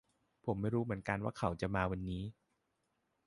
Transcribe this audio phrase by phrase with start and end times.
[0.45, 2.23] ผมไม่รู้เหมือนกันว่าเขาจะมาวันนี้